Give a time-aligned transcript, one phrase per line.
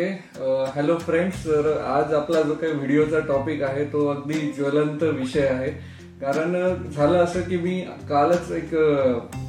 [0.00, 5.70] Hello friends तर आज आपला जो काही व्हिडिओचा टॉपिक आहे तो अगदी ज्वलंत विषय आहे.
[6.20, 6.52] कारण
[6.90, 8.74] झालं असं की मी कालच एक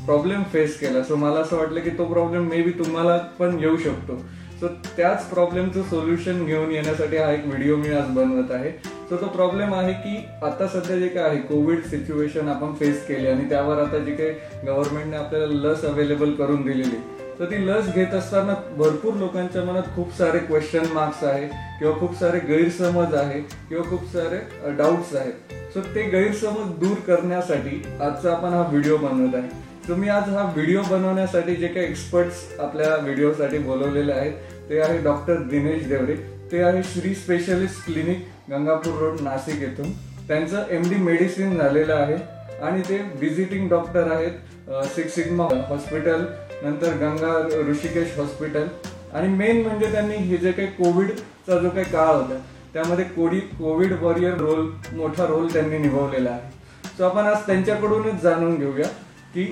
[0.05, 1.03] प्रॉब्लेम फेस केला.
[1.03, 4.17] सो मला असं वाटलं की तो प्रॉब्लेम मे बी तुम्हाला पण येऊ शकतो.
[4.61, 4.67] सो
[4.97, 8.71] त्याच प्रॉब्लेमचं सोल्युशन घेऊन येण्यासाठी हा एक व्हिडिओ मी आज बनवत आहे.
[9.09, 13.27] सो तो प्रॉब्लेम आहे की आता सध्या जे काय आहे कोविड सिच्युएशन आपण फेस केली
[13.27, 16.97] आणि त्यावर आता जे काही गव्हर्नमेंटने आपल्याला लस अवेलेबल करून दिलेली
[17.39, 21.45] तर ती लस घेत असताना भरपूर लोकांच्या मनात खूप सारे क्वेश्चन मार्क्स आहे
[21.79, 23.39] किंवा खूप सारे गैरसमज आहे
[23.69, 24.39] किंवा खूप सारे
[24.77, 25.53] डाऊट्स आहेत.
[25.73, 29.49] सो ते गैरसमज दूर करण्यासाठी आजचा आपण हा व्हिडिओ बनवत आहे.
[29.87, 34.33] तुम्ही आज हा व्हिडिओ बनवण्यासाठी जे काही एक्सपर्ट्स आपल्या व्हिडिओसाठी बोलवलेले आहेत
[34.69, 36.15] ते आहे डॉक्टर दिनेश देवरे
[36.51, 39.91] ते आहे Shri specialist clinic Gangapur road Nashik येथून.
[40.27, 42.17] त्यांचं एम डी मेडिसिन झालेलं आहे.
[42.61, 46.25] आणि ते व्हिजिटिंग डॉक्टर आहेत सिक्स सिग्मा हॉस्पिटल
[46.63, 47.33] नंतर गंगा
[47.69, 48.67] ऋषिकेश हॉस्पिटल.
[49.13, 52.39] आणि मेन म्हणजे त्यांनी हे जे काही कोविडचा जो काही काळ होता
[52.73, 56.51] त्यामध्ये कोडी कोविड वॉरियर रोल मोठा रोल त्यांनी निभावलेला आहे.
[56.97, 58.87] सो आपण आज त्यांच्याकडूनच जाणून घेऊया
[59.33, 59.43] की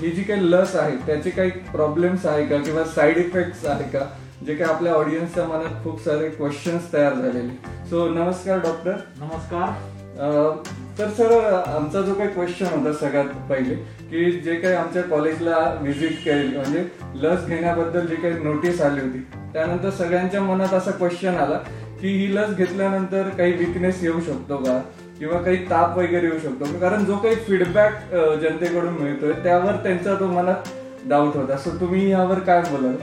[0.00, 4.04] ही जी काही लस आहे त्याचे काही प्रॉब्लेम्स आहे का किंवा साईड इफेक्ट्स आहे का
[4.46, 7.48] जे काही आपल्या ऑडियन्सच्या मनात खूप सारे क्वेश्चन्स तयार झालेले.
[7.90, 10.79] सो नमस्कार डॉक्टर नमस्कार.
[10.98, 11.32] तर सर
[11.66, 13.74] आमचा जो काही क्वेश्चन होता सगळ्यात पहिले
[14.10, 19.18] की जे काही आमच्या कॉलेजला व्हिजिट केली म्हणजे लस घेण्याबद्दल जी काही नोटीस आली होती
[19.52, 21.58] त्यानंतर सगळ्यांच्या मनात असा क्वेश्चन आला
[22.00, 24.80] की ही लस घेतल्यानंतर काही विकनेस येऊ शकतो का?
[25.18, 30.26] किंवा काही ताप वगैरे येऊ शकतो कारण जो काही फीडबॅक जनतेकडून मिळतोय त्यावर त्यांचा तो
[30.26, 30.68] मनात
[31.08, 31.56] डाऊट होता.
[31.56, 32.96] सो तुम्ही यावर काय बोलाल?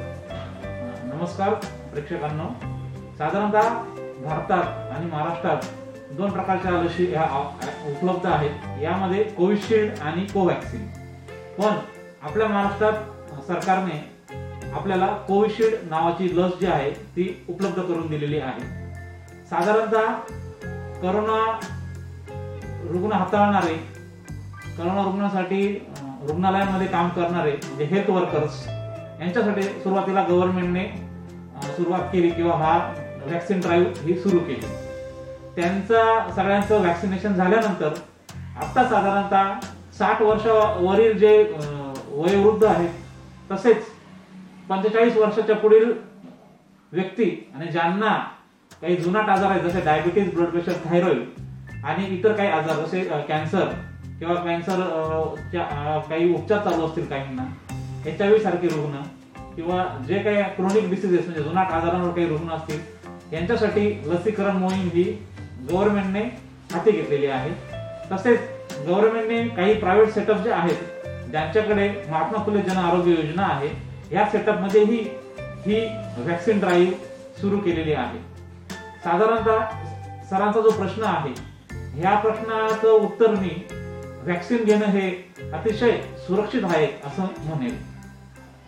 [1.13, 1.53] नमस्कार
[1.93, 2.47] प्रेक्षकांना.
[3.17, 3.69] साधारणतः
[4.23, 7.23] भारतात आणि महाराष्ट्रात दोन प्रकारच्या लशी ह्या
[7.91, 8.81] उपलब्ध आहेत.
[8.81, 10.85] यामध्ये कोविशिल्ड आणि कोवॅक्सिन
[11.57, 11.77] पण
[12.21, 13.99] आपल्या महाराष्ट्रात सरकारने
[14.73, 18.61] आपल्याला कोविशिल्ड नावाची लस जी आहे ती उपलब्ध करून दिलेली आहे.
[19.49, 20.11] साधारणतः
[21.01, 21.41] करोना
[22.91, 23.75] रुग्ण हाताळणारे
[24.77, 25.67] करोना रुग्णासाठी
[26.27, 30.83] रुग्णालयामध्ये काम करणारे म्हणजे हेल्थ वर्कर्स यांच्यासाठी सुरुवातीला गव्हर्नमेंटने
[31.75, 32.77] सुरुवात केली किंवा हा
[33.25, 34.86] व्हॅक्सिन ड्राईव्ह ही सुरू केली.
[35.57, 36.01] त्यांचा
[36.35, 37.93] सगळ्यांचं व्हॅक्सिनेशन झाल्यानंतर
[38.57, 41.31] आता साधारणतः साठ वर्षावरील जे
[42.09, 42.89] वयोवृद्ध आहेत
[43.51, 43.85] तसेच
[44.69, 45.91] पंचेचाळीस वर्षाच्या पुढील
[46.91, 48.13] व्यक्ती आणि ज्यांना
[48.81, 53.65] काही जुनाट आजार आहेत जसे डायबिटीज ब्लड प्रेशर थायरॉइड आणि इतर काही आजार जसे कॅन्सर
[54.19, 54.81] किंवा कॅन्सर
[56.09, 57.45] काही उपचार चालू असतील काहींना
[58.05, 59.01] एच आय व्ही सारखे रुग्ण
[59.55, 65.03] किंवा जे काही क्रोनिक डिसिजेस म्हणजे जुनाट आजारांवर काही रुग्ण असतील यांच्यासाठी लसीकरण मोहीम ही
[65.69, 66.21] गव्हर्नमेंटने
[66.71, 67.51] हाती घेतलेली आहे
[68.11, 68.39] तसेच
[68.87, 73.69] गव्हर्नमेंटने काही प्रायव्हेट सेटअप जे आहेत ज्यांच्याकडे महात्मा फुले जन आरोग्य योजना आहे
[74.11, 74.99] या सेटअप मध्येही
[75.65, 75.79] ही
[76.17, 76.93] व्हॅक्सिन ड्राईव्ह
[77.39, 78.19] सुरू केलेली आहे.
[79.03, 79.59] साधारणतः
[80.29, 81.33] सरांचा जो प्रश्न आहे
[81.99, 83.51] ह्या प्रश्नाचं उत्तर मी
[84.23, 85.09] व्हॅक्सिन घेणं हे
[85.53, 87.75] अतिशय सुरक्षित आहे असं म्हणेल.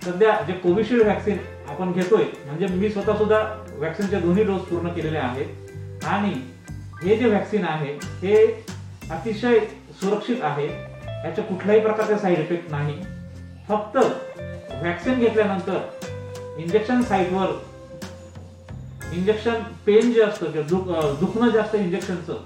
[0.03, 1.37] सध्या जे कोविशिल्ड व्हॅक्सिन
[1.69, 3.39] आपण घेतोय म्हणजे मी स्वतः सुद्धा
[3.73, 6.05] व्हॅक्सिनचे दोन्ही डोस पूर्ण केलेले आहेत.
[6.05, 6.33] आणि
[7.03, 8.45] हे जे व्हॅक्सिन आहे हे
[9.11, 9.59] अतिशय
[10.01, 10.67] सुरक्षित आहे.
[11.25, 13.01] याच्या कुठल्याही प्रकारचे साईड इफेक्ट नाही.
[13.67, 15.79] फक्त व्हॅक्सिन घेतल्यानंतर
[16.57, 17.57] इंजेक्शन साईटवर
[19.13, 20.51] इंजेक्शन पेन जे असतं
[21.19, 22.37] दुखणं जे असतं इंजेक्शनचं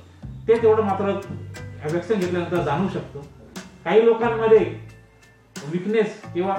[0.47, 3.19] ते तेवढं मात्र व्हॅक्सिन घेतल्यानंतर जाणू शकतो.
[3.85, 4.59] काही लोकांमध्ये
[5.71, 6.55] विकनेस किंवा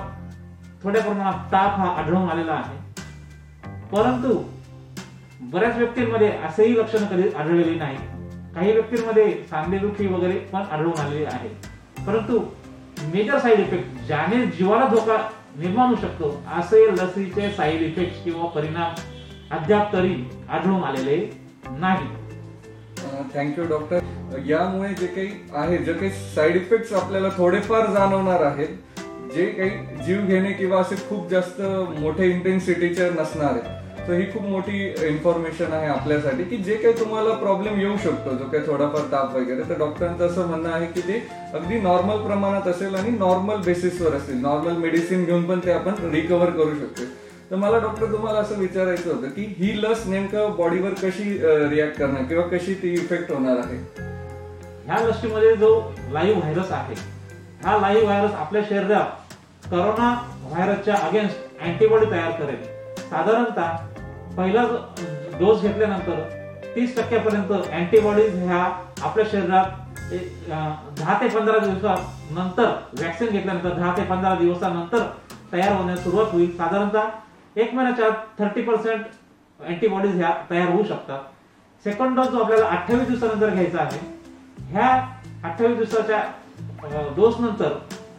[0.82, 2.78] थोड्या प्रमाणात ताप हा आढळून आलेला आहे.
[3.92, 4.42] परंतु
[5.52, 7.96] बऱ्याच व्यक्तींमध्ये असेही लक्षणं कधी आढळलेली नाही.
[8.54, 11.48] काही व्यक्तींमध्ये सांधेदुखी वगैरे पण आढळून आलेली आहे.
[12.06, 12.38] परंतु
[13.12, 15.16] मेजर साईड इफेक्ट ज्याने जीवाला धोका
[15.56, 16.28] निर्माण होऊ शकतो
[16.58, 18.94] असे लसीचे साईड इफेक्ट किंवा परिणाम
[19.56, 20.14] अद्याप तरी
[20.48, 21.16] आढळून आलेले
[21.70, 22.06] नाही.
[23.34, 29.02] थँक्यू डॉक्टर यामुळे जे काही आहे जे काही साईड इफेक्ट आपल्याला थोडेफार जाणवणार आहेत
[29.34, 31.60] जे काही जीव घेणे किंवा असे खूप जास्त
[32.00, 34.78] मोठे इंटेन्सिटीचे नसणार आहेत तर ही खूप मोठी
[35.08, 39.62] इन्फॉर्मेशन आहे आपल्यासाठी की जे काही तुम्हाला प्रॉब्लेम येऊ शकतो जो काही थोडाफार ताप वगैरे
[39.68, 41.22] तर डॉक्टरांचं असं म्हणणं आहे की ते
[41.54, 44.40] अगदी नॉर्मल प्रमाणात असेल आणि नॉर्मल बेसिसवर असेल.
[44.40, 47.04] नॉर्मल मेडिसिन घेऊन पण ते आपण रिकव्हर करू शकतो.
[47.50, 51.30] तर मला डॉक्टर तुम्हाला असं विचारायचं होतं की ही लस नेमकं बॉडीवर कशी
[51.70, 53.78] रिॲक्ट करणार किंवा कशी ती इफेक्ट होणार आहे?
[54.86, 55.72] ह्या लसीमध्ये जो
[56.12, 56.94] लाईव्ह व्हायरस आहे
[57.64, 60.14] हा लाईव्ह व्हायरस आपल्या शरीरात करोना
[60.44, 62.62] व्हायरसच्या अगेन्स्ट अँटीबॉडी तयार करेल.
[63.14, 64.62] साधारणतः पहिला
[65.38, 66.20] डोस घेतल्यानंतर
[66.74, 68.62] तीस टक्क्यापर्यंत अँटीबॉडीज ह्या
[69.02, 69.66] आपल्या शरीरात
[70.98, 72.70] दहा ते पंधरा दिवसानंतर
[73.00, 75.02] व्हॅक्सिन घेतल्यानंतर दहा ते पंधरा दिवसानंतर
[75.52, 76.50] तयार होण्यास सुरुवात होईल.
[76.56, 78.08] साधारणतः एक महिन्याच्या
[78.38, 79.04] थर्टी पर्सेंट
[79.60, 81.20] अँटीबॉडीज ह्या तयार होऊ शकतात.
[81.84, 83.98] सेकंड डोस जो आपल्याला अठ्ठावीस दिवसानंतर घ्यायचा आहे
[84.70, 84.90] ह्या
[85.44, 86.22] अठ्ठावीस दिवसाच्या
[87.16, 87.72] डोस नंतर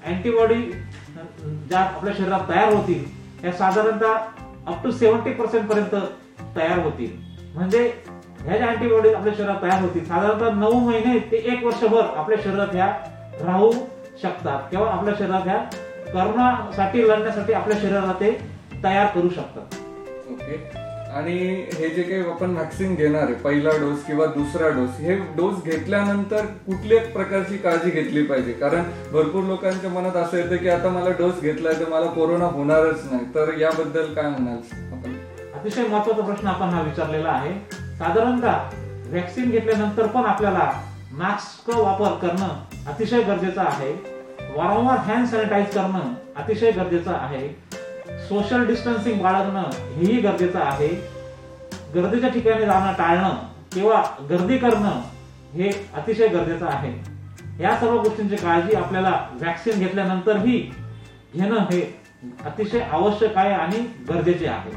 [0.05, 5.95] अँटीबॉडी ज्या आपल्या शरीरात तयार होतील या साधारणतः अप टू सेव्हन्टी पर्सेंट पर्यंत
[6.55, 7.11] तयार होतील.
[7.55, 7.81] म्हणजे
[8.39, 12.73] ह्या ज्या अँटीबॉडीज आपल्या शरीरात तयार होतील साधारणतः नऊ महिने ते एक वर्षभर आपल्या शरीरात
[12.73, 12.87] ह्या
[13.41, 13.71] राहू
[14.21, 15.57] शकतात किंवा आपल्या शरीरात ह्या
[16.13, 18.31] करोनासाठी लढण्यासाठी आपल्या शरीराला ते
[18.83, 19.75] तयार करू शकतात.
[20.31, 20.57] ओके
[21.15, 21.33] आणि
[21.73, 26.45] हे जे काही आपण व्हॅक्सिन घेणार आहे पहिला डोस किंवा दुसरा डोस हे डोस घेतल्यानंतर
[26.65, 28.51] कुठल्या प्रकारची काळजी घेतली पाहिजे?
[28.51, 33.03] कारण भरपूर लोकांच्या मनात असं येतं की आता मला डोस घेतलाय तर मला कोरोना होणारच
[33.11, 33.25] नाही.
[33.35, 34.57] तर याबद्दल काय म्हणाल
[34.93, 35.13] आपण?
[35.59, 37.53] अतिशय महत्त्वाचा प्रश्न आपण हा विचारलेला आहे.
[37.97, 38.57] साधारणतः
[39.09, 40.71] व्हॅक्सिन घेतल्यानंतर पण आपल्याला
[41.11, 43.91] मास्कचा वापर करणं अतिशय गरजेचं आहे.
[44.55, 47.47] वारंवार हँड सॅनिटाईज करणं अतिशय गरजेचं आहे.
[48.29, 50.87] सोशल डिस्टन्सिंग बाळगणं हेही गरजेचं आहे.
[51.95, 53.35] गर्दीच्या ठिकाणी जाणं टाळणं
[53.73, 55.01] किंवा गर्दी करणं
[55.53, 56.93] हे अतिशय गरजेचं आहे.
[57.63, 60.57] या सर्व गोष्टींची काळजी आपल्याला व्हॅक्सिन घेतल्यानंतरही
[61.35, 61.81] घेणं हे
[62.45, 63.79] अतिशय आवश्यक आहे आणि
[64.09, 64.71] गरजेचे आहे.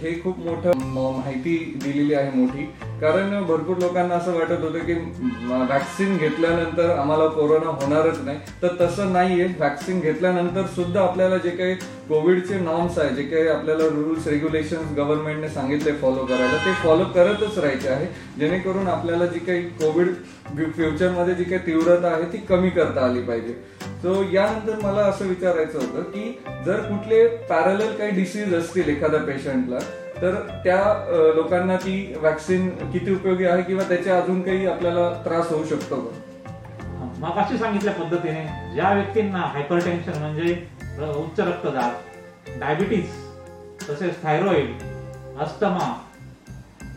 [0.00, 2.70] हे खूप मोठं माहिती दिलेली आहे मोठी.
[3.00, 8.38] कारण भरपूर लोकांना असं वाटत होतं की व्हॅक्सिन घेतल्यानंतर आम्हाला कोरोना होणारच नाही.
[8.62, 9.46] तर तसं नाहीये.
[9.58, 11.74] व्हॅक्सिन घेतल्यानंतर सुद्धा आपल्याला जे काही
[12.08, 17.58] कोविडचे नॉर्म्स आहे जे काही आपल्याला रुल्स रेग्युलेशन गव्हर्नमेंटने सांगितले फॉलो करायला ते फॉलो करतच
[17.58, 18.06] राहायचे आहे.
[18.38, 20.14] जेणेकरून आपल्याला जी काही कोविड
[20.76, 23.54] फ्युचरमध्ये जी काही तीव्रता आहे ती कमी करता आली पाहिजे.
[24.02, 29.78] सो यानंतर मला असं विचारायचं होतं की जर कुठले पॅरल काही डिसीज असतील एखाद्या पेशंटला
[30.22, 30.34] तर
[30.64, 30.78] त्या
[31.34, 35.96] लोकांना ती व्हॅक्सिन किती उपयोगी आहे किंवा त्याचे अजून काही आपल्याला त्रास होऊ शकतो
[37.20, 38.44] मग अशी सांगितल्या पद्धतीने
[38.74, 40.54] ज्या व्यक्तींना हायपरटेन्शन म्हणजे
[41.14, 43.14] उच्च रक्तदाब डायबिटीस
[43.90, 44.82] तसेच थायरॉइड
[45.40, 45.92] अस्थमा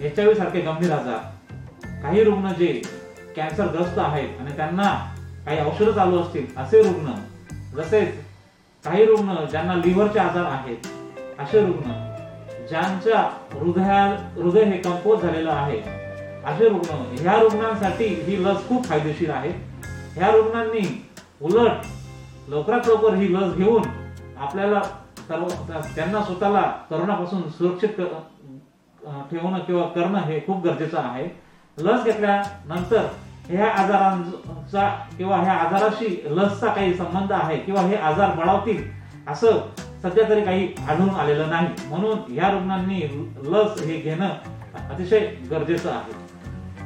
[0.01, 2.71] एच आय सारखे गंभीर आजार काही रुग्ण जे
[3.35, 4.93] कॅन्सरग्रस्त आहेत आणि त्यांना
[5.45, 7.13] काही औषधं चालू असतील असे रुग्ण
[7.77, 8.13] तसेच
[8.85, 10.87] काही रुग्ण ज्यांना लिव्हरचे आजार आहेत
[11.39, 11.91] असे रुग्ण
[12.69, 13.21] ज्यांच्या
[13.53, 14.03] हृदया
[14.35, 15.79] हृदय हे कंपोज झालेलं आहे
[16.45, 19.49] असे रुग्ण ह्या रुग्णांसाठी ही लस खूप फायदेशीर आहे.
[20.15, 20.81] ह्या रुग्णांनी
[21.41, 21.85] उलट
[22.49, 23.83] लवकरात लवकर ही लस घेऊन
[24.37, 24.81] आपल्याला
[25.27, 25.47] सर्व
[25.95, 28.01] त्यांना स्वतःला करोनापासून सुरक्षित
[29.31, 31.25] ठेवणं किंवा करणं हे खूप गरजेचं आहे.
[31.77, 33.05] लस घेतल्यानंतर
[33.49, 34.87] ह्या आजारांचा
[35.17, 38.83] किंवा ह्या आजाराशी लसचा काही संबंध आहे किंवा हे आजार बळावतील
[39.27, 39.59] असं
[40.03, 41.67] सध्या तरी काही आढळून आलेलं नाही.
[41.88, 43.01] म्हणून या रुग्णांनी
[43.44, 44.29] लस हे घेणं
[44.89, 45.19] अतिशय
[45.51, 46.25] गरजेचं आहे.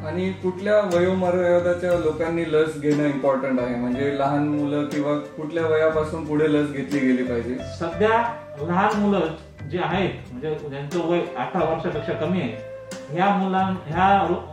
[0.07, 3.75] आणि कुठल्या वयोमर्यादाच्या लोकांनी लस घेणं इम्पॉर्टंट आहे?
[3.75, 7.57] म्हणजे लहान मुलं किंवा कुठल्या वयापासून पुढे लस घेतली गेली पाहिजे?
[7.79, 8.21] सध्या
[8.61, 9.27] लहान मुलं
[9.71, 12.69] जे आहेत म्हणजे ज्यांचं वय अठरा वर्षापेक्षा कमी आहे
[13.09, 14.07] ह्या मुलां ह्या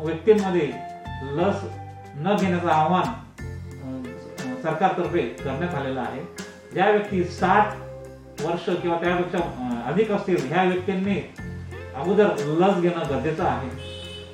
[0.04, 0.70] व्यक्तींमध्ये
[1.32, 1.64] लस
[2.16, 3.04] न घेण्याचं आव्हान
[4.62, 6.20] सरकारतर्फे करण्यात आलेलं आहे.
[6.72, 7.74] ज्या व्यक्ती साठ
[8.42, 11.20] वर्ष किंवा त्यापेक्षा अधिक असतील ह्या व्यक्तींनी
[11.96, 13.70] अगोदर लस घेणं गरजेचं आहे.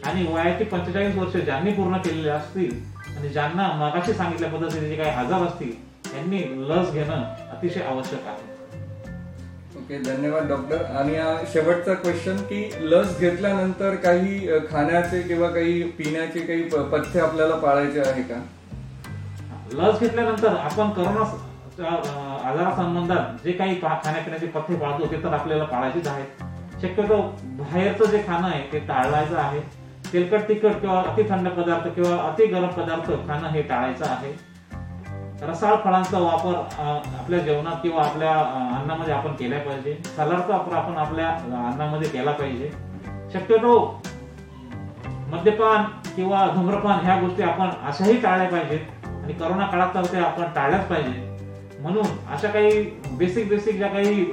[0.05, 2.73] आणि वयाची पंचेचाळीस वर्ष ज्यांनी पूर्ण केलेली असतील
[3.17, 5.73] आणि ज्यांना मगाशी सांगितल्या पद्धतीने जे काही आजार असतील
[6.11, 7.23] त्यांनी लस घेणं
[7.53, 8.53] अतिशय आवश्यक आहे.
[9.77, 10.85] ओके धन्यवाद डॉक्टर.
[10.99, 11.17] आणि
[11.53, 16.63] शेवटचा क्वेश्चन की लस घेतल्यानंतर काही खाण्याचे किंवा काही पिण्याचे काही
[16.93, 18.43] पथ्य आपल्याला पाळायचे आहे का?
[19.73, 21.25] लस घेतल्यानंतर आपण करोना
[21.81, 26.43] आजारासंबंधात जे काही खाण्यापिण्याचे पथ्य पाळतो ते तर आपल्याला पाळायचेच आहेत.
[26.83, 29.61] शक्यतो बाहेरचं जे खाणं आहे ते टाळायचं आहे.
[30.13, 34.33] तेलकट तिखट किंवा अति थंड पदार्थ किंवा अति गरम पदार्थ खाणं हे टाळायचं आहे.
[35.43, 36.55] रसाळ फळांचा वापर
[37.19, 38.33] आपल्या जेवणात किंवा आपल्या
[38.79, 39.95] अन्नामध्ये आपण केला पाहिजे.
[40.17, 42.71] सलाडचा वापर आपण आपल्या अन्नामध्ये केला पाहिजे.
[43.33, 44.03] शक्यतो
[45.31, 45.85] मद्यपान
[46.17, 49.07] किंवा धूम्रपान ह्या गोष्टी आपण अशाही टाळल्या पाहिजेत.
[49.07, 51.33] आणि करोना काळात तर ते आपण टाळल्याच पाहिजे
[51.81, 52.81] म्हणून अशा काही
[53.19, 54.25] बेसिक बेसिक ज्या काही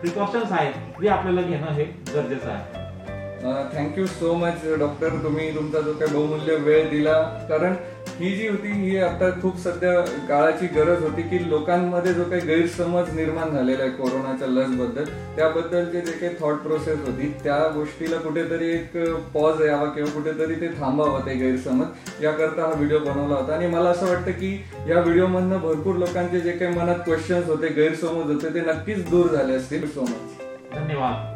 [0.00, 2.84] प्रिकॉशन्स आहेत ते आपल्याला घेणं हे गरजेचं आहे.
[3.74, 7.22] थँक्यू सो मच डॉक्टर तुम्ही तुमचा जो काही बहुमूल्य वेळ दिला.
[7.48, 7.74] कारण
[8.18, 9.92] ही जी होती ही आता खूप सध्या
[10.28, 15.04] काळाची गरज होती की लोकांमध्ये जो काही गैरसमज निर्माण झालेला आहे कोरोनाच्या लसबद्दल
[15.36, 18.96] त्याबद्दलचे जे काही थॉट प्रोसेस होती त्या गोष्टीला कुठेतरी एक
[19.34, 22.24] पॉज यावा किंवा कुठेतरी ते थांबावं ते गैरसमज.
[22.24, 23.54] याकरता हा व्हिडिओ बनवला होता.
[23.54, 24.52] आणि मला असं वाटतं की
[24.88, 29.54] या व्हिडिओमधनं भरपूर लोकांचे जे काही मनात क्वेश्चन्स होते गैरसमज होते ते नक्कीच दूर झाले
[29.54, 29.88] असतील.
[29.88, 31.34] सो मच धन्यवाद.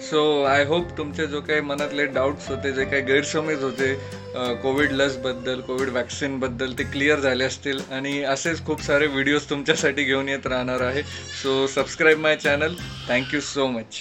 [0.00, 3.92] सो आय होप तुमचे जो काही मनातले डाऊट्स होते जे काही गैरसमज होते
[4.34, 7.80] कोविड लसबद्दल कोविड वॅक्सिनबद्दल ते क्लिअर झाले असतील.
[7.90, 11.02] आणि असेच खूप सारे व्हिडिओज तुमच्यासाठी घेऊन येत राहणार आहे.
[11.42, 12.74] So subscribe my channel
[13.08, 13.96] thank you so much